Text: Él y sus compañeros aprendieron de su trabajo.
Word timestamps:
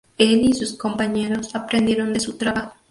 Él 0.17 0.41
y 0.49 0.53
sus 0.53 0.75
compañeros 0.75 1.53
aprendieron 1.53 2.11
de 2.11 2.19
su 2.19 2.35
trabajo. 2.35 2.73